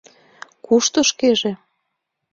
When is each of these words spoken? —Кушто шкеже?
—Кушто 0.65 0.99
шкеже? 1.09 1.51